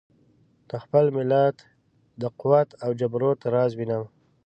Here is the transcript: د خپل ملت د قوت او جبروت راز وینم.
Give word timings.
د 0.69 0.71
خپل 0.83 1.05
ملت 1.17 1.57
د 2.21 2.23
قوت 2.39 2.69
او 2.83 2.89
جبروت 2.99 3.39
راز 3.53 3.71
وینم. 3.75 4.03